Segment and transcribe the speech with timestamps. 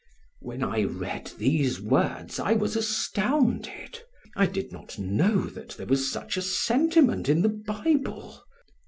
[0.39, 3.99] When I read these words I was astounded;
[4.35, 8.43] I did not know that there was such a sentiment in the Bible.